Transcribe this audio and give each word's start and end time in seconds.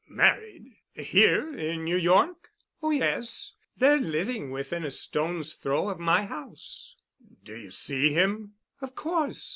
"Married? 0.09 0.77
Here 0.93 1.53
in 1.55 1.83
New 1.83 1.95
York?" 1.95 2.49
"Oh, 2.81 2.89
yes. 2.89 3.53
They're 3.77 3.99
living 3.99 4.49
within 4.49 4.83
a 4.83 4.89
stone's 4.89 5.53
throw 5.53 5.89
of 5.89 5.99
my 5.99 6.25
house." 6.25 6.95
"Do 7.43 7.55
you 7.55 7.69
see 7.69 8.11
him?" 8.11 8.55
"Of 8.81 8.95
course. 8.95 9.49